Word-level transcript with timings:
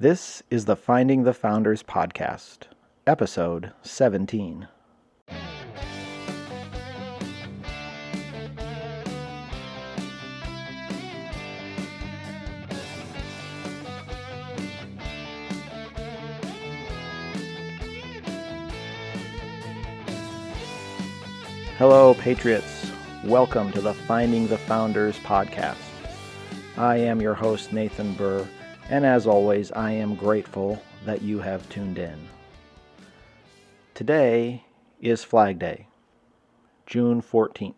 This 0.00 0.42
is 0.50 0.64
the 0.64 0.74
Finding 0.74 1.22
the 1.22 1.32
Founders 1.32 1.80
podcast, 1.84 2.64
episode 3.06 3.72
17. 3.82 4.66
Hello, 21.78 22.14
Patriots. 22.14 22.90
Welcome 23.22 23.70
to 23.70 23.80
the 23.80 23.94
Finding 23.94 24.48
the 24.48 24.58
Founders 24.58 25.20
podcast. 25.20 25.76
I 26.76 26.96
am 26.96 27.20
your 27.20 27.34
host, 27.34 27.72
Nathan 27.72 28.14
Burr, 28.14 28.48
and 28.90 29.04
as 29.04 29.26
always, 29.26 29.72
I 29.72 29.92
am 29.92 30.14
grateful 30.14 30.82
that 31.04 31.22
you 31.22 31.40
have 31.40 31.68
tuned 31.68 31.98
in. 31.98 32.18
Today 33.94 34.64
is 35.00 35.24
Flag 35.24 35.58
Day, 35.58 35.86
June 36.86 37.22
14th. 37.22 37.74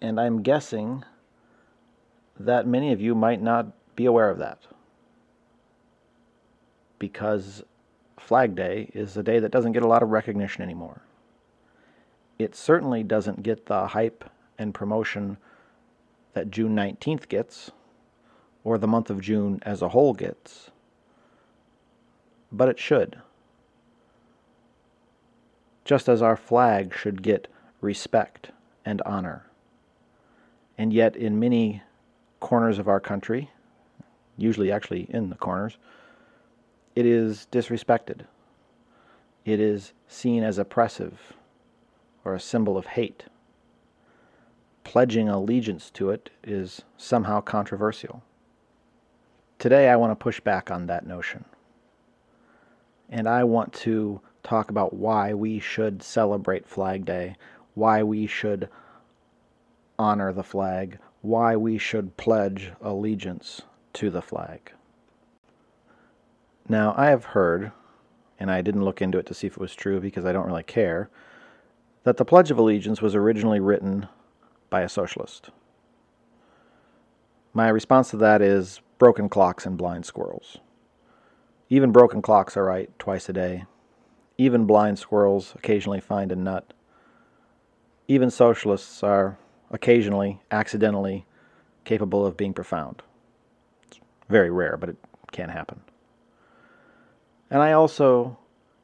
And 0.00 0.20
I'm 0.20 0.42
guessing 0.42 1.04
that 2.38 2.66
many 2.66 2.92
of 2.92 3.00
you 3.00 3.14
might 3.14 3.42
not 3.42 3.66
be 3.96 4.06
aware 4.06 4.30
of 4.30 4.38
that. 4.38 4.60
Because 6.98 7.62
Flag 8.18 8.54
Day 8.54 8.90
is 8.94 9.16
a 9.16 9.22
day 9.22 9.38
that 9.40 9.50
doesn't 9.50 9.72
get 9.72 9.82
a 9.82 9.88
lot 9.88 10.02
of 10.02 10.10
recognition 10.10 10.62
anymore 10.62 11.02
it 12.38 12.54
certainly 12.54 13.02
doesn't 13.02 13.42
get 13.42 13.66
the 13.66 13.88
hype 13.88 14.24
and 14.58 14.72
promotion 14.72 15.36
that 16.34 16.50
June 16.50 16.74
19th 16.74 17.28
gets, 17.28 17.72
or 18.68 18.76
the 18.76 18.86
month 18.86 19.08
of 19.08 19.22
June 19.22 19.58
as 19.62 19.80
a 19.80 19.88
whole 19.88 20.12
gets, 20.12 20.70
but 22.52 22.68
it 22.68 22.78
should. 22.78 23.16
Just 25.86 26.06
as 26.06 26.20
our 26.20 26.36
flag 26.36 26.94
should 26.94 27.22
get 27.22 27.48
respect 27.80 28.50
and 28.84 29.00
honor. 29.06 29.46
And 30.76 30.92
yet, 30.92 31.16
in 31.16 31.40
many 31.40 31.82
corners 32.40 32.78
of 32.78 32.88
our 32.88 33.00
country, 33.00 33.50
usually 34.36 34.70
actually 34.70 35.06
in 35.08 35.30
the 35.30 35.36
corners, 35.36 35.78
it 36.94 37.06
is 37.06 37.46
disrespected. 37.50 38.26
It 39.46 39.60
is 39.60 39.94
seen 40.08 40.42
as 40.42 40.58
oppressive 40.58 41.32
or 42.22 42.34
a 42.34 42.40
symbol 42.40 42.76
of 42.76 42.84
hate. 42.84 43.24
Pledging 44.84 45.26
allegiance 45.26 45.88
to 45.92 46.10
it 46.10 46.28
is 46.44 46.82
somehow 46.98 47.40
controversial. 47.40 48.22
Today 49.58 49.88
I 49.88 49.96
want 49.96 50.12
to 50.12 50.16
push 50.16 50.38
back 50.38 50.70
on 50.70 50.86
that 50.86 51.06
notion. 51.06 51.44
And 53.08 53.28
I 53.28 53.42
want 53.42 53.72
to 53.74 54.20
talk 54.44 54.70
about 54.70 54.92
why 54.92 55.34
we 55.34 55.58
should 55.58 56.02
celebrate 56.02 56.68
Flag 56.68 57.04
Day, 57.04 57.36
why 57.74 58.02
we 58.02 58.26
should 58.26 58.68
honor 59.98 60.32
the 60.32 60.44
flag, 60.44 60.98
why 61.22 61.56
we 61.56 61.76
should 61.76 62.16
pledge 62.16 62.70
allegiance 62.80 63.62
to 63.94 64.10
the 64.10 64.22
flag. 64.22 64.72
Now, 66.68 66.94
I 66.96 67.06
have 67.06 67.24
heard, 67.24 67.72
and 68.38 68.50
I 68.50 68.62
didn't 68.62 68.84
look 68.84 69.02
into 69.02 69.18
it 69.18 69.26
to 69.26 69.34
see 69.34 69.48
if 69.48 69.54
it 69.54 69.60
was 69.60 69.74
true 69.74 70.00
because 70.00 70.24
I 70.24 70.32
don't 70.32 70.46
really 70.46 70.62
care, 70.62 71.10
that 72.04 72.16
the 72.16 72.24
Pledge 72.24 72.50
of 72.50 72.58
Allegiance 72.58 73.02
was 73.02 73.16
originally 73.16 73.58
written 73.58 74.06
by 74.70 74.82
a 74.82 74.88
socialist. 74.88 75.50
My 77.52 77.68
response 77.68 78.10
to 78.10 78.16
that 78.18 78.40
is 78.40 78.80
broken 78.98 79.28
clocks 79.28 79.64
and 79.64 79.78
blind 79.78 80.04
squirrels. 80.04 80.58
Even 81.70 81.92
broken 81.92 82.20
clocks 82.20 82.56
are 82.56 82.64
right 82.64 82.90
twice 82.98 83.28
a 83.28 83.32
day. 83.32 83.64
Even 84.36 84.66
blind 84.66 84.98
squirrels 84.98 85.54
occasionally 85.56 86.00
find 86.00 86.32
a 86.32 86.36
nut. 86.36 86.72
Even 88.06 88.30
socialists 88.30 89.02
are 89.02 89.38
occasionally, 89.70 90.40
accidentally, 90.50 91.26
capable 91.84 92.24
of 92.24 92.36
being 92.36 92.54
profound. 92.54 93.02
It's 93.86 94.00
very 94.28 94.50
rare, 94.50 94.76
but 94.76 94.88
it 94.88 94.96
can 95.30 95.50
happen. 95.50 95.80
And 97.50 97.62
I 97.62 97.72
also 97.72 98.38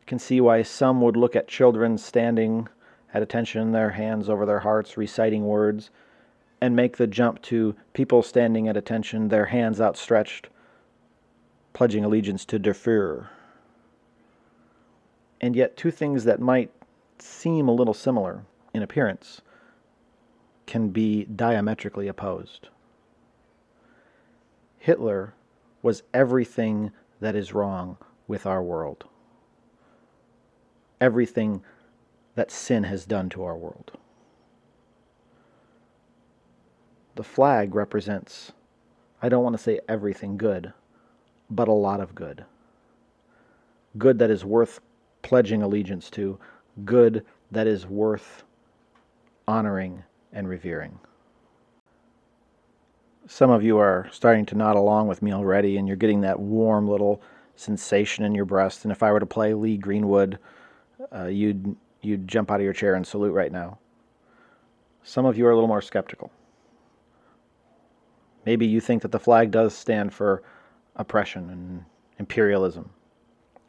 can 0.07 0.19
see 0.19 0.41
why 0.41 0.63
some 0.63 1.01
would 1.01 1.17
look 1.17 1.35
at 1.35 1.49
children 1.49 1.99
standing 1.99 2.69
at 3.13 3.23
attention, 3.23 3.73
their 3.73 3.91
hands 3.91 4.29
over 4.29 4.45
their 4.45 4.61
hearts, 4.61 4.97
reciting 4.97 5.45
words, 5.47 5.91
and 6.65 6.75
make 6.75 6.97
the 6.97 7.07
jump 7.07 7.43
to 7.43 7.77
people 7.93 8.23
standing 8.23 8.69
at 8.69 8.77
attention, 8.77 9.29
their 9.29 9.45
hands 9.45 9.83
outstretched, 9.83 10.49
pledging 11.75 12.07
allegiance 12.07 12.47
to 12.47 12.59
Der 12.59 12.73
Fuhrer. 12.73 13.27
And 15.43 15.55
yet, 15.55 15.77
two 15.77 15.91
things 15.91 16.25
that 16.25 16.41
might 16.41 16.71
seem 17.19 17.69
a 17.69 17.75
little 17.75 17.93
similar 17.93 18.47
in 18.73 18.83
appearance 18.83 19.43
can 20.65 20.89
be 20.89 21.25
diametrically 21.27 22.09
opposed. 22.09 22.71
Hitler 24.79 25.35
was 25.83 26.03
everything 26.15 26.93
that 27.21 27.37
is 27.37 27.53
wrong 27.53 27.99
with 28.27 28.47
our 28.47 28.63
world. 28.63 29.05
Everything 30.99 31.63
that 32.37 32.51
sin 32.51 32.85
has 32.85 33.05
done 33.05 33.29
to 33.29 33.45
our 33.45 33.55
world. 33.55 33.99
The 37.17 37.23
flag 37.23 37.75
represents, 37.75 38.53
I 39.23 39.29
don't 39.29 39.45
want 39.45 39.57
to 39.57 39.63
say 39.63 39.81
everything 39.89 40.37
good, 40.37 40.73
but 41.49 41.69
a 41.69 41.73
lot 41.73 42.01
of 42.01 42.15
good. 42.15 42.45
Good 43.97 44.19
that 44.19 44.31
is 44.31 44.45
worth 44.45 44.81
pledging 45.23 45.63
allegiance 45.63 46.11
to, 46.11 46.39
good 46.85 47.25
that 47.53 47.67
is 47.67 47.87
worth 47.87 48.43
honoring 49.47 50.03
and 50.33 50.49
revering. 50.49 50.99
Some 53.27 53.51
of 53.51 53.63
you 53.63 53.79
are 53.79 54.09
starting 54.11 54.45
to 54.47 54.55
nod 54.57 54.77
along 54.77 55.09
with 55.09 55.23
me 55.23 55.33
already, 55.33 55.77
and 55.77 55.87
you're 55.87 55.97
getting 55.97 56.21
that 56.23 56.41
warm 56.41 56.89
little 56.89 57.23
sensation 57.57 58.25
in 58.25 58.35
your 58.35 58.45
breast. 58.45 58.85
And 58.85 58.93
if 58.93 59.03
I 59.03 59.13
were 59.13 59.21
to 59.21 59.27
play 59.27 59.55
Lee 59.55 59.77
Greenwood, 59.77 60.39
uh, 61.15 61.27
you'd 61.27 61.77
you'd 62.03 62.29
jump 62.29 62.51
out 62.51 62.61
of 62.61 62.65
your 62.65 62.75
chair 62.75 62.95
and 62.95 63.07
salute 63.07 63.33
right 63.33 63.51
now. 63.53 63.79
Some 65.05 65.25
of 65.25 65.39
you 65.39 65.47
are 65.47 65.51
a 65.51 65.55
little 65.55 65.69
more 65.69 65.81
skeptical. 65.81 66.31
Maybe 68.47 68.67
you 68.67 68.81
think 68.81 69.03
that 69.03 69.13
the 69.13 69.19
flag 69.19 69.51
does 69.51 69.75
stand 69.75 70.13
for 70.13 70.43
oppression 70.97 71.51
and 71.51 71.85
imperialism. 72.19 72.91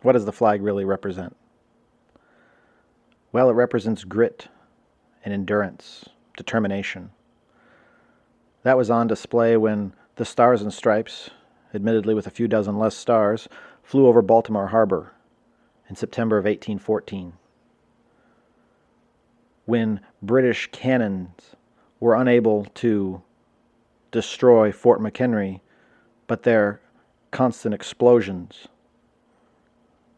What 0.01 0.13
does 0.13 0.25
the 0.25 0.31
flag 0.31 0.61
really 0.61 0.85
represent? 0.85 1.35
Well, 3.31 3.49
it 3.49 3.53
represents 3.53 4.03
grit 4.03 4.47
and 5.23 5.33
endurance, 5.33 6.05
determination. 6.37 7.11
That 8.63 8.77
was 8.77 8.89
on 8.89 9.07
display 9.07 9.57
when 9.57 9.93
the 10.15 10.25
Stars 10.25 10.61
and 10.61 10.73
Stripes, 10.73 11.29
admittedly 11.73 12.13
with 12.13 12.27
a 12.27 12.31
few 12.31 12.47
dozen 12.47 12.77
less 12.77 12.95
stars, 12.95 13.47
flew 13.83 14.07
over 14.07 14.21
Baltimore 14.21 14.67
Harbor 14.67 15.13
in 15.89 15.95
September 15.95 16.37
of 16.37 16.45
1814 16.45 17.33
when 19.65 19.99
British 20.21 20.69
cannons 20.71 21.55
were 21.99 22.15
unable 22.15 22.65
to 22.75 23.21
destroy 24.11 24.71
Fort 24.71 25.01
McHenry, 25.01 25.61
but 26.27 26.43
their 26.43 26.81
constant 27.31 27.73
explosions, 27.75 28.67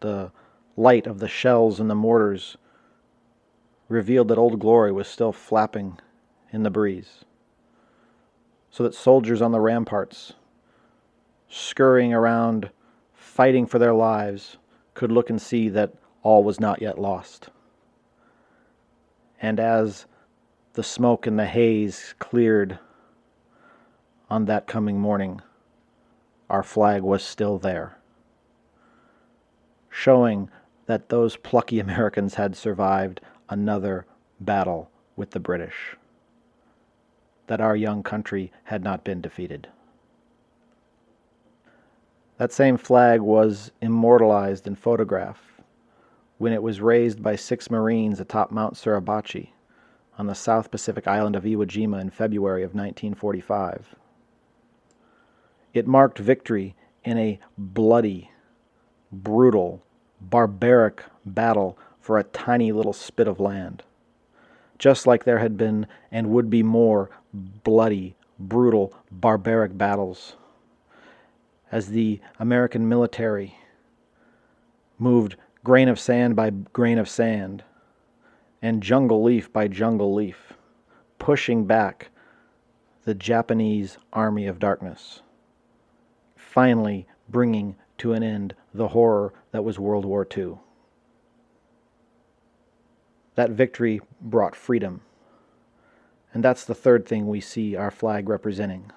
the 0.02 0.32
light 0.76 1.08
of 1.08 1.20
the 1.20 1.28
shells 1.28 1.80
and 1.80 1.90
the 1.90 1.96
mortars, 1.96 2.58
revealed 3.90 4.28
that 4.28 4.38
Old 4.38 4.60
Glory 4.60 4.92
was 4.92 5.08
still 5.08 5.32
flapping 5.32 6.00
in 6.52 6.64
the 6.64 6.70
breeze. 6.70 7.26
So 8.70 8.84
that 8.84 8.94
soldiers 8.94 9.42
on 9.42 9.52
the 9.52 9.60
ramparts, 9.60 10.34
scurrying 11.50 12.14
around, 12.14 12.70
fighting 13.14 13.66
for 13.66 13.80
their 13.80 13.94
lives, 13.94 14.58
could 14.94 15.12
look 15.12 15.30
and 15.30 15.42
see 15.42 15.70
that 15.70 15.94
all 16.22 16.44
was 16.44 16.60
not 16.60 16.82
yet 16.82 17.00
lost. 17.00 17.50
And 19.42 19.60
as 19.60 20.06
the 20.74 20.84
smoke 20.84 21.26
and 21.26 21.40
the 21.40 21.46
haze 21.46 22.14
cleared 22.20 22.80
on 24.30 24.46
that 24.46 24.68
coming 24.68 25.00
morning, 25.00 25.42
our 26.50 26.64
flag 26.64 27.02
was 27.02 27.24
still 27.24 27.58
there, 27.58 27.98
showing 29.90 30.50
that 30.86 31.10
those 31.10 31.38
plucky 31.38 31.80
Americans 31.82 32.36
had 32.36 32.56
survived 32.56 33.22
another 33.50 34.06
battle 34.40 34.90
with 35.16 35.32
the 35.32 35.40
British, 35.40 35.96
that 37.48 37.62
our 37.62 37.76
young 37.76 38.04
country 38.04 38.52
had 38.66 38.84
not 38.84 39.04
been 39.04 39.22
defeated. 39.22 39.68
That 42.38 42.52
same 42.52 42.78
flag 42.78 43.22
was 43.22 43.72
immortalized 43.82 44.68
in 44.68 44.76
photograph 44.76 45.40
when 46.38 46.54
it 46.54 46.62
was 46.62 46.82
raised 46.82 47.24
by 47.24 47.36
six 47.36 47.72
Marines 47.72 48.20
atop 48.20 48.52
Mount 48.52 48.76
Suribachi 48.76 49.50
on 50.20 50.28
the 50.28 50.36
South 50.36 50.70
Pacific 50.70 51.08
island 51.08 51.36
of 51.36 51.44
Iwo 51.44 51.66
Jima 51.66 52.00
in 52.00 52.12
February 52.12 52.62
of 52.62 52.76
1945. 52.76 53.96
It 55.74 55.88
marked 55.88 56.20
victory 56.20 56.76
in 57.04 57.18
a 57.18 57.40
bloody, 57.58 58.32
brutal, 59.12 59.84
barbaric 60.22 61.04
battle 61.26 61.78
for 62.00 62.18
a 62.18 62.24
tiny 62.24 62.72
little 62.72 62.94
spit 62.94 63.28
of 63.28 63.40
land. 63.40 63.84
Just 64.78 65.08
like 65.08 65.24
there 65.24 65.40
had 65.40 65.58
been 65.58 65.88
and 66.12 66.30
would 66.30 66.50
be 66.50 66.64
more 66.64 67.10
bloody, 67.34 68.16
brutal, 68.40 68.94
barbaric 69.12 69.78
battles. 69.78 70.36
As 71.72 71.90
the 71.90 72.22
American 72.40 72.88
military 72.88 73.58
moved 74.98 75.36
grain 75.64 75.90
of 75.90 76.00
sand 76.00 76.36
by 76.36 76.50
grain 76.50 76.98
of 76.98 77.10
sand 77.10 77.64
and 78.62 78.82
jungle 78.82 79.22
leaf 79.24 79.52
by 79.52 79.68
jungle 79.68 80.14
leaf, 80.14 80.54
pushing 81.20 81.66
back 81.66 82.10
the 83.04 83.14
Japanese 83.14 83.98
army 84.14 84.48
of 84.48 84.60
darkness, 84.60 85.22
finally 86.58 87.06
bringing 87.30 87.76
to 88.00 88.14
an 88.14 88.24
end 88.24 88.56
the 88.74 88.88
horror 88.88 89.32
that 89.52 89.64
was 89.64 89.78
World 89.78 90.04
War 90.04 90.28
II. 90.36 90.56
That 93.36 93.52
victory 93.52 94.02
brought 94.20 94.56
freedom. 94.56 95.02
And 96.34 96.44
that's 96.44 96.66
the 96.66 96.74
third 96.74 97.06
thing 97.06 97.28
we 97.28 97.42
see 97.42 97.76
our 97.76 97.92
flag 97.92 98.28
representing. 98.28 98.92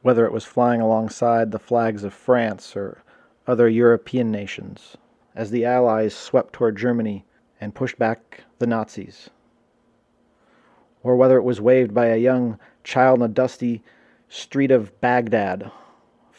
Whether 0.00 0.24
it 0.24 0.32
was 0.32 0.46
flying 0.46 0.80
alongside 0.80 1.50
the 1.50 1.58
flags 1.58 2.04
of 2.04 2.14
France 2.14 2.74
or 2.74 3.04
other 3.46 3.68
European 3.68 4.30
nations, 4.30 4.96
as 5.34 5.50
the 5.50 5.66
Allies 5.66 6.14
swept 6.14 6.54
toward 6.54 6.78
Germany 6.78 7.26
and 7.60 7.74
pushed 7.74 7.98
back 7.98 8.44
the 8.60 8.66
Nazis, 8.66 9.28
or 11.02 11.16
whether 11.16 11.36
it 11.36 11.44
was 11.44 11.60
waved 11.60 11.92
by 11.92 12.06
a 12.06 12.16
young 12.16 12.58
child 12.82 13.18
in 13.18 13.26
a 13.26 13.28
dusty 13.28 13.82
street 14.30 14.70
of 14.70 14.98
Baghdad, 15.02 15.70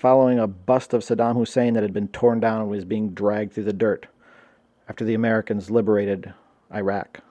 following 0.03 0.37
a 0.37 0.45
bust 0.45 0.93
of 0.93 1.01
Saddam 1.01 1.37
Hussein 1.37 1.75
that 1.75 1.81
had 1.81 1.93
been 1.93 2.09
torn 2.09 2.41
down 2.41 2.59
and 2.59 2.69
was 2.69 2.83
being 2.83 3.11
dragged 3.11 3.53
through 3.53 3.63
the 3.63 3.71
dirt 3.71 4.07
after 4.89 5.05
the 5.05 5.13
Americans 5.13 5.71
liberated 5.71 6.33
Iraq. 6.73 7.21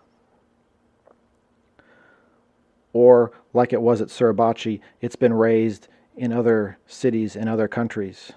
Or, 2.95 3.31
like 3.53 3.75
it 3.75 3.83
was 3.83 4.01
at 4.01 4.09
Suribachi, 4.09 4.81
it's 5.03 5.17
been 5.17 5.35
raised 5.35 5.89
in 6.17 6.33
other 6.33 6.79
cities 6.87 7.37
in 7.37 7.47
other 7.47 7.69
countries 7.69 8.33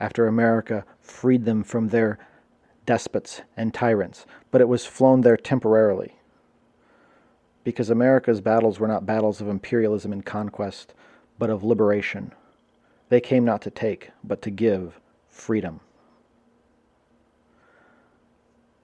after 0.00 0.26
America 0.26 0.84
freed 1.00 1.44
them 1.44 1.62
from 1.62 1.90
their 1.90 2.18
despots 2.84 3.42
and 3.56 3.72
tyrants, 3.72 4.26
but 4.50 4.60
it 4.60 4.66
was 4.66 4.86
flown 4.86 5.20
there 5.20 5.36
temporarily. 5.36 6.16
Because 7.62 7.90
America's 7.90 8.40
battles 8.40 8.80
were 8.80 8.88
not 8.88 9.06
battles 9.06 9.40
of 9.40 9.46
imperialism 9.46 10.12
and 10.12 10.26
conquest, 10.26 10.94
but 11.38 11.48
of 11.48 11.62
liberation. 11.62 12.32
They 13.08 13.20
came 13.20 13.44
not 13.44 13.62
to 13.62 13.70
take, 13.70 14.10
but 14.24 14.42
to 14.42 14.50
give 14.50 15.00
freedom. 15.28 15.80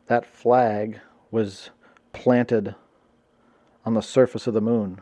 That 0.06 0.26
flag 0.26 1.00
was 1.30 1.70
planted 2.12 2.74
on 3.84 3.94
the 3.94 4.02
surface 4.02 4.46
of 4.46 4.54
the 4.54 4.60
moon 4.60 5.00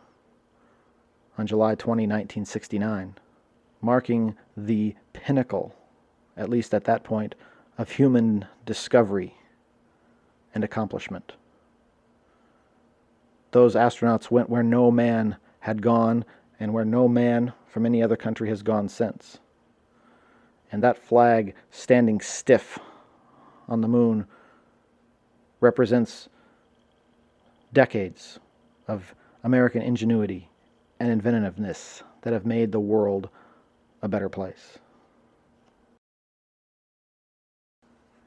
on 1.36 1.46
July 1.46 1.74
20, 1.74 2.02
1969, 2.04 3.16
marking 3.82 4.36
the 4.56 4.94
pinnacle, 5.12 5.74
at 6.36 6.48
least 6.48 6.72
at 6.72 6.84
that 6.84 7.02
point, 7.02 7.34
of 7.76 7.92
human 7.92 8.46
discovery 8.64 9.34
and 10.54 10.64
accomplishment. 10.64 11.32
Those 13.52 13.74
astronauts 13.74 14.30
went 14.30 14.48
where 14.48 14.62
no 14.62 14.90
man 14.90 15.36
had 15.60 15.82
gone 15.82 16.24
and 16.60 16.74
where 16.74 16.84
no 16.84 17.08
man 17.08 17.54
from 17.66 17.86
any 17.86 18.02
other 18.02 18.16
country 18.16 18.50
has 18.50 18.62
gone 18.62 18.88
since. 18.88 19.38
And 20.70 20.82
that 20.82 20.98
flag 20.98 21.54
standing 21.70 22.20
stiff 22.20 22.78
on 23.66 23.80
the 23.80 23.88
moon 23.88 24.26
represents 25.60 26.28
decades 27.72 28.38
of 28.86 29.14
American 29.42 29.80
ingenuity 29.80 30.50
and 31.00 31.10
inventiveness 31.10 32.02
that 32.22 32.32
have 32.34 32.44
made 32.44 32.72
the 32.72 32.80
world 32.80 33.30
a 34.02 34.08
better 34.08 34.28
place. 34.28 34.78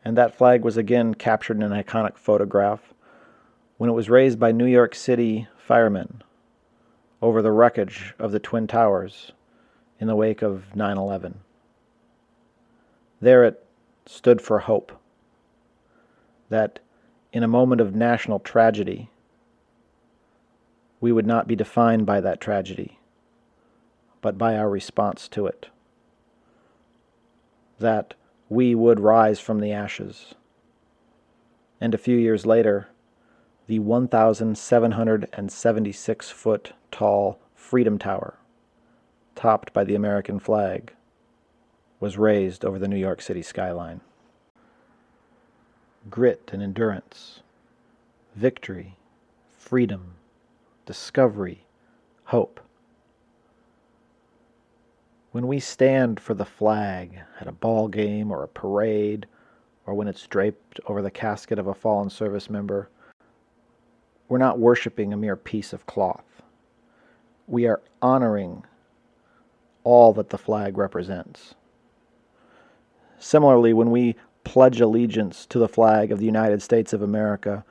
And 0.04 0.18
that 0.18 0.36
flag 0.36 0.64
was 0.64 0.76
again 0.76 1.14
captured 1.14 1.58
in 1.58 1.64
an 1.64 1.84
iconic 1.84 2.18
photograph 2.18 2.94
when 3.78 3.90
it 3.90 3.94
was 3.94 4.10
raised 4.10 4.40
by 4.40 4.52
New 4.52 4.66
York 4.66 4.96
City 4.96 5.48
firemen 5.58 6.24
over 7.24 7.42
the 7.42 7.54
wreckage 7.54 8.14
of 8.20 8.34
the 8.34 8.40
Twin 8.40 8.68
Towers 8.68 9.31
in 9.98 10.08
the 10.08 10.16
wake 10.16 10.42
of 10.42 10.75
9 10.75 10.98
11. 10.98 11.40
There 13.22 13.46
it 13.46 13.66
stood 14.06 14.42
for 14.42 14.60
hope 14.60 14.92
that 16.50 16.80
in 17.31 17.42
a 17.42 17.48
moment 17.48 17.80
of 17.80 17.96
national 17.96 18.40
tragedy, 18.40 19.10
we 21.00 21.14
would 21.14 21.25
not 21.25 21.48
be 21.48 21.56
defined 21.56 22.06
by 22.06 22.20
that 22.20 22.42
tragedy, 22.42 23.00
but 24.20 24.38
by 24.38 24.58
our 24.58 24.70
response 24.70 25.30
to 25.30 25.48
it. 25.48 25.70
That 27.80 28.16
we 28.50 28.75
would 28.75 29.00
rise 29.00 29.40
from 29.40 29.62
the 29.62 29.72
ashes. 29.72 30.36
And 31.80 31.94
a 31.94 31.98
few 31.98 32.18
years 32.18 32.46
later, 32.46 32.90
the 33.68 33.80
1,776 33.80 36.30
foot 36.30 36.74
tall 36.92 37.39
Freedom 37.56 37.98
Tower, 37.98 38.38
topped 39.36 39.74
by 39.74 39.83
the 39.83 39.95
American 39.95 40.38
flag, 40.39 40.94
was 42.00 42.18
raised 42.18 42.63
over 42.65 42.77
the 42.77 42.89
New 42.89 42.98
York 42.98 43.21
City 43.21 43.42
skyline. 43.42 44.01
Grit 46.10 46.50
and 46.51 46.62
endurance, 46.62 47.39
victory, 48.36 48.98
freedom, 49.57 50.15
discovery, 50.86 51.63
hope. 52.25 52.60
When 55.31 55.48
we 55.48 55.62
stand 55.62 56.19
for 56.19 56.33
the 56.33 56.44
flag 56.44 57.21
at 57.39 57.48
a 57.48 57.54
ball 57.54 57.88
game 57.88 58.30
or 58.30 58.44
a 58.44 58.50
parade, 58.50 59.25
or 59.86 59.94
when 59.94 60.10
it's 60.10 60.27
draped 60.27 60.81
over 60.88 61.01
the 61.01 61.10
casket 61.10 61.57
of 61.57 61.68
a 61.68 61.74
fallen 61.74 62.10
service 62.10 62.50
member, 62.50 62.89
we're 64.34 64.40
not 64.40 64.58
worshiping 64.58 65.14
a 65.14 65.16
mere 65.16 65.36
piece 65.36 65.74
of 65.74 65.86
cloth. 65.86 66.42
We 67.46 67.68
are 67.68 67.84
honoring 68.02 68.64
all 69.84 70.12
that 70.14 70.30
the 70.30 70.40
flag 70.40 70.76
represents. 70.76 71.54
Similarly, 73.20 73.74
when 73.74 73.92
we 73.92 74.16
pledge 74.44 74.82
allegiance 74.82 75.46
to 75.46 75.60
the 75.60 75.68
flag 75.68 76.12
of 76.12 76.18
the 76.18 76.25
United 76.25 76.63
States 76.63 76.94
of 76.94 77.04
America, 77.04 77.63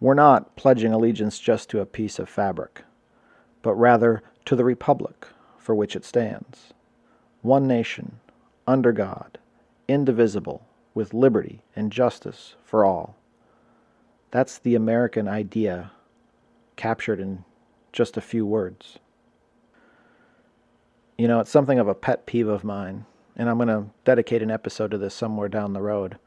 we're 0.00 0.12
not 0.12 0.54
pledging 0.54 0.92
allegiance 0.92 1.38
just 1.38 1.70
to 1.70 1.80
a 1.80 1.86
piece 1.86 2.18
of 2.18 2.28
fabric, 2.28 2.82
but 3.62 3.72
rather 3.72 4.22
to 4.44 4.54
the 4.54 4.66
republic 4.66 5.26
for 5.56 5.74
which 5.74 5.96
it 5.96 6.04
stands 6.04 6.74
one 7.40 7.66
nation, 7.66 8.20
under 8.66 8.92
God, 8.92 9.38
indivisible, 9.88 10.66
with 10.92 11.14
liberty 11.14 11.62
and 11.74 11.90
justice 11.90 12.54
for 12.62 12.84
all. 12.84 13.16
That's 14.30 14.58
the 14.58 14.74
American 14.74 15.26
idea 15.26 15.92
captured 16.76 17.20
in 17.20 17.44
just 17.92 18.16
a 18.16 18.20
few 18.20 18.46
words. 18.46 18.98
You 21.18 21.28
know, 21.28 21.40
it's 21.40 21.50
something 21.50 21.78
of 21.78 21.88
a 21.88 21.94
pet 21.94 22.26
peeve 22.26 22.48
of 22.48 22.64
mine, 22.64 23.04
and 23.36 23.48
I'm 23.48 23.58
going 23.58 23.68
to 23.68 23.90
dedicate 24.04 24.42
an 24.42 24.50
episode 24.50 24.90
to 24.92 24.98
this 24.98 25.14
somewhere 25.14 25.48
down 25.48 25.72
the 25.72 25.82
road. 25.82 26.18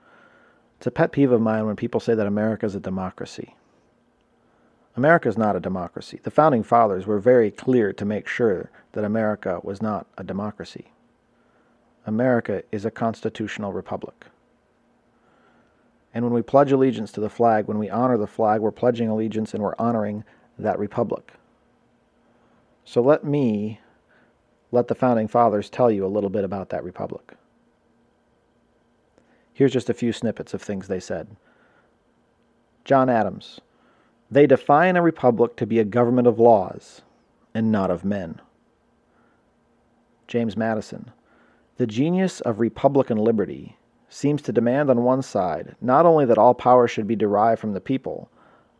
It's 0.77 0.87
a 0.87 0.91
pet 0.91 1.11
peeve 1.11 1.31
of 1.31 1.41
mine 1.41 1.65
when 1.65 1.75
people 1.75 1.99
say 1.99 2.15
that 2.15 2.27
America 2.27 2.65
is 2.65 2.75
a 2.75 2.79
democracy. 2.79 3.55
America 4.95 5.27
is 5.27 5.37
not 5.37 5.55
a 5.55 5.59
democracy. 5.59 6.19
The 6.23 6.31
founding 6.31 6.63
fathers 6.63 7.05
were 7.05 7.19
very 7.19 7.51
clear 7.51 7.91
to 7.93 8.05
make 8.05 8.27
sure 8.27 8.69
that 8.93 9.03
America 9.03 9.59
was 9.63 9.81
not 9.81 10.07
a 10.17 10.23
democracy. 10.23 10.91
America 12.05 12.63
is 12.71 12.85
a 12.85 12.91
constitutional 12.91 13.73
republic. 13.73 14.27
And 16.15 16.23
when 16.23 16.33
we 16.33 16.41
pledge 16.41 16.71
allegiance 16.71 17.11
to 17.11 17.19
the 17.19 17.29
flag, 17.29 17.67
when 17.67 17.77
we 17.77 17.89
honor 17.89 18.17
the 18.17 18.25
flag, 18.25 18.61
we're 18.61 18.71
pledging 18.71 19.09
allegiance 19.09 19.53
and 19.53 19.61
we're 19.61 19.75
honoring 19.77 20.23
that 20.57 20.79
republic. 20.79 21.33
So 22.85 23.01
let 23.01 23.25
me 23.25 23.81
let 24.71 24.87
the 24.87 24.95
founding 24.95 25.27
fathers 25.27 25.69
tell 25.69 25.91
you 25.91 26.05
a 26.05 26.07
little 26.07 26.29
bit 26.29 26.45
about 26.45 26.69
that 26.69 26.85
republic. 26.85 27.33
Here's 29.53 29.73
just 29.73 29.89
a 29.89 29.93
few 29.93 30.13
snippets 30.13 30.53
of 30.53 30.61
things 30.61 30.87
they 30.87 31.01
said. 31.01 31.35
John 32.85 33.09
Adams. 33.09 33.59
They 34.31 34.47
define 34.47 34.95
a 34.95 35.01
republic 35.01 35.57
to 35.57 35.67
be 35.67 35.79
a 35.79 35.85
government 35.85 36.27
of 36.27 36.39
laws 36.39 37.01
and 37.53 37.71
not 37.71 37.91
of 37.91 38.05
men. 38.05 38.39
James 40.27 40.55
Madison. 40.55 41.11
The 41.77 41.87
genius 41.87 42.39
of 42.41 42.59
Republican 42.61 43.17
liberty 43.17 43.77
seems 44.15 44.41
to 44.41 44.53
demand 44.53 44.89
on 44.89 45.03
one 45.03 45.21
side 45.21 45.75
not 45.81 46.05
only 46.05 46.23
that 46.25 46.37
all 46.37 46.53
power 46.53 46.87
should 46.87 47.05
be 47.05 47.17
derived 47.17 47.59
from 47.59 47.73
the 47.73 47.81
people, 47.81 48.29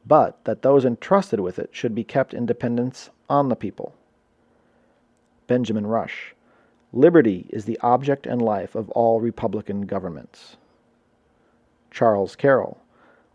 but 0.06 0.42
that 0.46 0.62
those 0.62 0.86
entrusted 0.86 1.42
with 1.42 1.60
it 1.60 1.70
should 1.74 1.94
be 1.94 2.06
kept 2.06 2.34
in 2.34 2.46
dependence 2.46 3.10
on 3.30 3.50
the 3.50 3.56
people. 3.56 3.94
Benjamin 5.46 5.86
Rush. 5.86 6.34
Liberty 6.94 7.48
is 7.50 7.66
the 7.66 7.78
object 7.82 8.26
and 8.26 8.42
life 8.42 8.76
of 8.76 8.90
all 8.92 9.20
Republican 9.20 9.82
governments. 9.82 10.56
Charles 11.92 12.38
Carroll. 12.38 12.78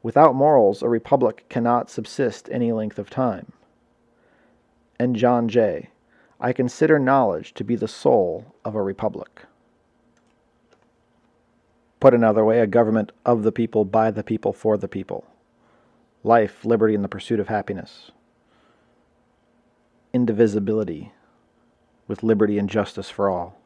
Without 0.03 0.35
morals, 0.35 0.83
a 0.83 0.89
republic 0.89 1.45
cannot 1.51 1.91
subsist 1.91 2.49
any 2.51 2.73
length 2.73 2.99
of 2.99 3.11
time. 3.11 3.53
And 4.99 5.17
John 5.17 5.51
Jay. 5.51 5.91
I 6.41 6.55
consider 6.55 6.99
knowledge 6.99 7.53
to 7.55 7.65
be 7.65 7.77
the 7.77 7.87
soul 7.87 8.55
of 8.65 8.75
a 8.75 8.83
republic. 8.83 9.43
Put 12.01 12.15
another 12.15 12.47
way, 12.47 12.61
a 12.61 12.67
government 12.67 13.13
of 13.27 13.43
the 13.43 13.53
people, 13.53 13.85
by 13.85 14.11
the 14.11 14.25
people, 14.25 14.55
for 14.55 14.79
the 14.79 14.89
people. 14.89 15.27
Life, 16.25 16.65
liberty, 16.65 16.95
and 16.95 17.05
the 17.05 17.09
pursuit 17.09 17.39
of 17.39 17.49
happiness. 17.49 18.11
Indivisibility, 20.15 21.13
with 22.09 22.23
liberty 22.23 22.59
and 22.59 22.71
justice 22.71 23.11
for 23.11 23.29
all. 23.29 23.61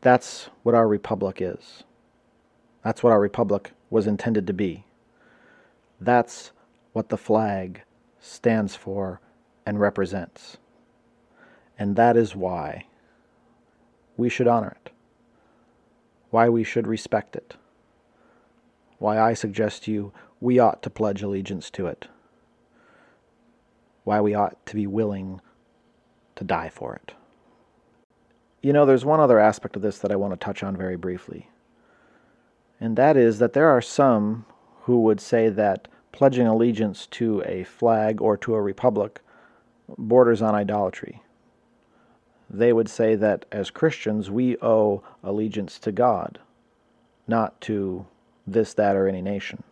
That's 0.00 0.50
what 0.64 0.74
our 0.74 0.88
republic 0.88 1.38
is. 1.40 1.84
That's 2.82 3.04
what 3.04 3.12
our 3.12 3.20
republic 3.20 3.72
was 3.88 4.08
intended 4.08 4.48
to 4.48 4.52
be. 4.52 4.84
That's 6.00 6.50
what 6.92 7.10
the 7.10 7.16
flag 7.16 7.82
stands 8.18 8.74
for 8.74 9.20
and 9.64 9.78
represents. 9.78 10.56
And 11.78 11.94
that 11.94 12.16
is 12.16 12.34
why 12.34 12.86
we 14.16 14.28
should 14.28 14.48
honor 14.48 14.76
it 14.84 14.92
why 16.30 16.48
we 16.48 16.64
should 16.64 16.86
respect 16.86 17.36
it, 17.36 17.56
why 18.98 19.18
I 19.18 19.34
suggest 19.34 19.84
to 19.84 19.92
you 19.92 20.12
we 20.40 20.58
ought 20.58 20.82
to 20.82 20.90
pledge 20.90 21.22
allegiance 21.22 21.70
to 21.70 21.86
it, 21.86 22.06
why 24.04 24.20
we 24.20 24.34
ought 24.34 24.64
to 24.66 24.74
be 24.74 24.86
willing 24.86 25.40
to 26.36 26.44
die 26.44 26.68
for 26.68 26.94
it. 26.94 27.12
You 28.62 28.72
know, 28.72 28.86
there's 28.86 29.04
one 29.04 29.20
other 29.20 29.38
aspect 29.38 29.76
of 29.76 29.82
this 29.82 29.98
that 29.98 30.12
I 30.12 30.16
want 30.16 30.32
to 30.32 30.44
touch 30.44 30.62
on 30.62 30.76
very 30.76 30.96
briefly, 30.96 31.50
and 32.80 32.96
that 32.96 33.16
is 33.16 33.38
that 33.38 33.52
there 33.52 33.68
are 33.68 33.82
some 33.82 34.46
who 34.82 35.02
would 35.02 35.20
say 35.20 35.48
that 35.48 35.88
pledging 36.12 36.46
allegiance 36.46 37.06
to 37.06 37.42
a 37.46 37.64
flag 37.64 38.20
or 38.20 38.36
to 38.36 38.54
a 38.54 38.62
republic 38.62 39.20
borders 39.98 40.42
on 40.42 40.54
idolatry 40.54 41.22
they 42.50 42.72
would 42.72 42.88
say 42.88 43.14
that 43.14 43.46
as 43.52 43.70
Christians 43.70 44.30
we 44.30 44.56
owe 44.60 45.02
allegiance 45.22 45.78
to 45.78 45.92
God, 45.92 46.38
not 47.28 47.60
to 47.62 48.06
this, 48.46 48.74
that, 48.74 48.96
or 48.96 49.06
any 49.06 49.22
nation. 49.22 49.62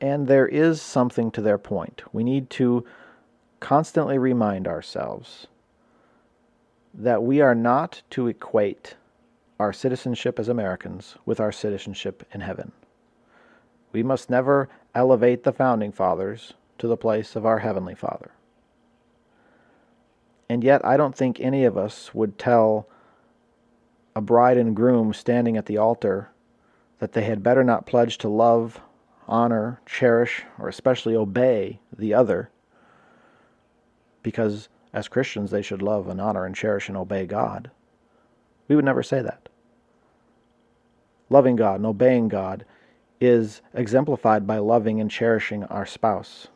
And 0.00 0.28
there 0.28 0.46
is 0.46 0.80
something 0.80 1.32
to 1.32 1.40
their 1.40 1.58
point. 1.58 2.02
We 2.12 2.22
need 2.22 2.48
to 2.50 2.84
constantly 3.58 4.16
remind 4.16 4.68
ourselves 4.68 5.48
that 6.94 7.24
we 7.24 7.40
are 7.40 7.56
not 7.56 8.02
to 8.10 8.28
equate 8.28 8.94
our 9.58 9.72
citizenship 9.72 10.38
as 10.38 10.48
Americans 10.48 11.16
with 11.26 11.40
our 11.40 11.50
citizenship 11.50 12.24
in 12.32 12.40
heaven. 12.40 12.70
We 13.90 14.04
must 14.04 14.30
never 14.30 14.68
elevate 14.94 15.42
the 15.42 15.52
Founding 15.52 15.90
Fathers 15.90 16.52
to 16.78 16.86
the 16.86 16.96
place 16.96 17.34
of 17.34 17.44
our 17.44 17.58
Heavenly 17.58 17.96
Father. 17.96 18.30
And 20.48 20.64
yet, 20.64 20.84
I 20.84 20.96
don't 20.96 21.14
think 21.14 21.40
any 21.40 21.64
of 21.64 21.76
us 21.76 22.14
would 22.14 22.38
tell 22.38 22.88
a 24.16 24.20
bride 24.20 24.56
and 24.56 24.74
groom 24.74 25.12
standing 25.12 25.56
at 25.56 25.66
the 25.66 25.76
altar 25.76 26.30
that 26.98 27.12
they 27.12 27.22
had 27.22 27.42
better 27.42 27.62
not 27.62 27.86
pledge 27.86 28.18
to 28.18 28.28
love, 28.28 28.80
honor, 29.26 29.80
cherish, 29.86 30.44
or 30.58 30.68
especially 30.68 31.14
obey 31.14 31.80
the 31.96 32.14
other, 32.14 32.50
because 34.22 34.68
as 34.92 35.06
Christians 35.06 35.50
they 35.50 35.62
should 35.62 35.82
love 35.82 36.08
and 36.08 36.20
honor 36.20 36.44
and 36.44 36.54
cherish 36.54 36.88
and 36.88 36.96
obey 36.96 37.26
God. 37.26 37.70
We 38.66 38.76
would 38.76 38.84
never 38.84 39.02
say 39.02 39.22
that. 39.22 39.48
Loving 41.30 41.56
God 41.56 41.76
and 41.76 41.86
obeying 41.86 42.28
God 42.28 42.64
is 43.20 43.60
exemplified 43.74 44.46
by 44.46 44.58
loving 44.58 45.00
and 45.00 45.10
cherishing 45.10 45.64
our 45.64 45.84
spouse, 45.84 46.48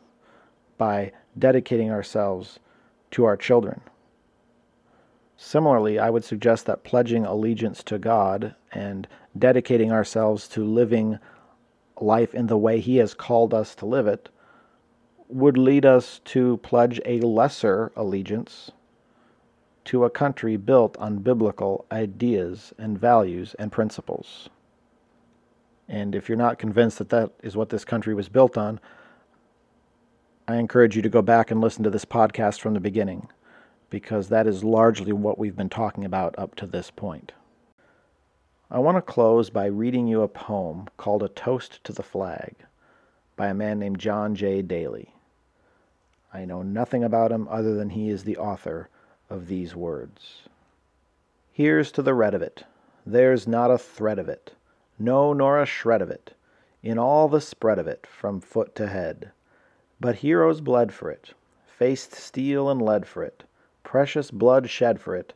by 0.77 1.11
dedicating 1.37 1.91
ourselves 1.91 2.59
to 3.13 3.25
our 3.25 3.37
children. 3.37 3.81
Similarly, 5.37 5.99
I 5.99 6.09
would 6.09 6.23
suggest 6.23 6.65
that 6.65 6.83
pledging 6.83 7.25
allegiance 7.25 7.83
to 7.83 7.97
God 7.97 8.55
and 8.71 9.07
dedicating 9.37 9.91
ourselves 9.91 10.47
to 10.49 10.63
living 10.63 11.19
life 11.99 12.33
in 12.33 12.47
the 12.47 12.57
way 12.57 12.79
He 12.79 12.97
has 12.97 13.13
called 13.13 13.53
us 13.53 13.75
to 13.75 13.85
live 13.85 14.07
it 14.07 14.29
would 15.27 15.57
lead 15.57 15.85
us 15.85 16.21
to 16.25 16.57
pledge 16.57 17.01
a 17.05 17.19
lesser 17.21 17.91
allegiance 17.95 18.71
to 19.85 20.05
a 20.05 20.09
country 20.09 20.55
built 20.57 20.95
on 20.97 21.17
biblical 21.17 21.85
ideas 21.91 22.73
and 22.77 22.99
values 22.99 23.55
and 23.59 23.71
principles. 23.71 24.49
And 25.89 26.15
if 26.15 26.29
you're 26.29 26.37
not 26.37 26.59
convinced 26.59 26.99
that 26.99 27.09
that 27.09 27.31
is 27.41 27.57
what 27.57 27.69
this 27.69 27.83
country 27.83 28.13
was 28.13 28.29
built 28.29 28.57
on, 28.57 28.79
I 30.45 30.57
encourage 30.57 30.97
you 30.97 31.01
to 31.01 31.09
go 31.09 31.21
back 31.21 31.51
and 31.51 31.61
listen 31.61 31.83
to 31.83 31.89
this 31.89 32.03
podcast 32.03 32.59
from 32.59 32.73
the 32.73 32.81
beginning, 32.81 33.29
because 33.89 34.27
that 34.27 34.45
is 34.45 34.61
largely 34.61 35.13
what 35.13 35.39
we've 35.39 35.55
been 35.55 35.69
talking 35.69 36.03
about 36.03 36.37
up 36.37 36.55
to 36.55 36.67
this 36.67 36.91
point. 36.91 37.31
I 38.69 38.79
want 38.79 38.97
to 38.97 39.01
close 39.01 39.49
by 39.49 39.67
reading 39.67 40.05
you 40.05 40.21
a 40.21 40.27
poem 40.27 40.89
called 40.97 41.23
A 41.23 41.29
Toast 41.29 41.81
to 41.85 41.93
the 41.93 42.03
Flag 42.03 42.55
by 43.37 43.47
a 43.47 43.53
man 43.53 43.79
named 43.79 43.99
John 43.99 44.35
J. 44.35 44.61
Daly. 44.61 45.15
I 46.33 46.43
know 46.43 46.61
nothing 46.61 47.05
about 47.05 47.31
him 47.31 47.47
other 47.49 47.73
than 47.75 47.91
he 47.91 48.09
is 48.09 48.25
the 48.25 48.37
author 48.37 48.89
of 49.29 49.47
these 49.47 49.77
words. 49.77 50.41
Here's 51.53 51.89
to 51.93 52.01
the 52.01 52.13
red 52.13 52.33
of 52.33 52.41
it, 52.41 52.65
there's 53.05 53.47
not 53.47 53.71
a 53.71 53.77
thread 53.77 54.19
of 54.19 54.27
it, 54.27 54.53
no, 54.99 55.31
nor 55.31 55.61
a 55.61 55.65
shred 55.65 56.01
of 56.01 56.09
it, 56.09 56.33
in 56.81 56.99
all 56.99 57.29
the 57.29 57.39
spread 57.39 57.79
of 57.79 57.87
it, 57.87 58.05
from 58.05 58.41
foot 58.41 58.75
to 58.75 58.87
head. 58.87 59.31
But 60.03 60.15
heroes 60.15 60.59
bled 60.59 60.91
for 60.93 61.09
it, 61.09 61.33
faced 61.65 62.11
steel 62.11 62.69
and 62.69 62.81
lead 62.81 63.07
for 63.07 63.23
it, 63.23 63.45
precious 63.85 64.31
blood 64.31 64.69
shed 64.69 64.99
for 64.99 65.15
it, 65.15 65.31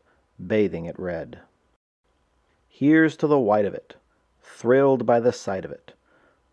bathing 0.45 0.83
it 0.83 0.99
red. 0.99 1.39
Here's 2.67 3.15
to 3.17 3.27
the 3.27 3.39
white 3.39 3.63
of 3.63 3.73
it, 3.73 3.95
thrilled 4.41 5.05
by 5.05 5.21
the 5.21 5.31
sight 5.31 5.63
of 5.63 5.71
it. 5.71 5.93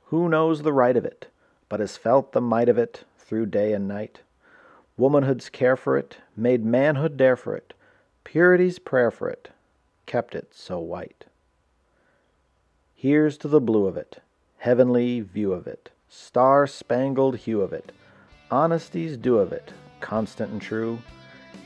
Who 0.04 0.28
knows 0.28 0.62
the 0.62 0.72
right 0.72 0.96
of 0.96 1.04
it, 1.04 1.26
but 1.68 1.80
has 1.80 1.96
felt 1.96 2.30
the 2.30 2.40
might 2.40 2.68
of 2.68 2.78
it 2.78 3.02
through 3.18 3.46
day 3.46 3.72
and 3.72 3.88
night? 3.88 4.20
Womanhood's 4.96 5.48
care 5.48 5.76
for 5.76 5.98
it, 5.98 6.18
made 6.36 6.64
manhood 6.64 7.16
dare 7.16 7.36
for 7.36 7.56
it, 7.56 7.74
purity's 8.22 8.78
prayer 8.78 9.10
for 9.10 9.28
it, 9.28 9.48
kept 10.06 10.36
it 10.36 10.54
so 10.54 10.78
white. 10.78 11.24
Here's 12.94 13.36
to 13.38 13.48
the 13.48 13.60
blue 13.60 13.88
of 13.88 13.96
it, 13.96 14.20
heavenly 14.58 15.20
view 15.20 15.52
of 15.52 15.66
it, 15.66 15.90
star 16.08 16.68
spangled 16.68 17.38
hue 17.38 17.60
of 17.60 17.72
it, 17.72 17.90
honesty's 18.54 19.16
due 19.16 19.36
of 19.36 19.52
it, 19.52 19.72
constant 20.00 20.52
and 20.52 20.62
true. 20.62 20.96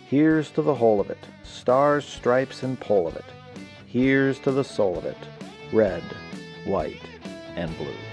Here's 0.07 0.51
to 0.53 0.63
the 0.63 0.75
whole 0.75 1.03
of 1.03 1.11
it, 1.11 1.19
stars, 1.43 2.07
stripes, 2.07 2.63
and 2.63 2.81
pole 2.81 3.07
of 3.07 3.15
it. 3.15 3.27
Here's 3.87 4.39
to 4.39 4.53
the 4.53 4.65
soul 4.65 4.97
of 4.97 5.05
it, 5.05 5.19
red, 5.71 6.03
white, 6.65 7.03
and 7.57 7.77
blue. 7.77 8.08